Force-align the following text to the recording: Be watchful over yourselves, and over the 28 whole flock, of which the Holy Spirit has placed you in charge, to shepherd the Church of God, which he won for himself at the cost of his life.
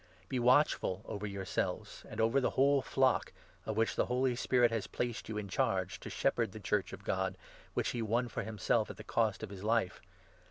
Be 0.29 0.39
watchful 0.39 1.03
over 1.07 1.27
yourselves, 1.27 2.03
and 2.09 2.19
over 2.19 2.41
the 2.41 2.47
28 2.49 2.55
whole 2.55 2.81
flock, 2.81 3.31
of 3.67 3.77
which 3.77 3.95
the 3.95 4.07
Holy 4.07 4.35
Spirit 4.35 4.71
has 4.71 4.87
placed 4.87 5.29
you 5.29 5.37
in 5.37 5.47
charge, 5.47 5.99
to 5.99 6.09
shepherd 6.09 6.53
the 6.53 6.59
Church 6.59 6.91
of 6.91 7.03
God, 7.03 7.37
which 7.75 7.89
he 7.89 8.01
won 8.01 8.27
for 8.27 8.41
himself 8.41 8.89
at 8.89 8.97
the 8.97 9.03
cost 9.03 9.43
of 9.43 9.51
his 9.51 9.63
life. 9.63 10.01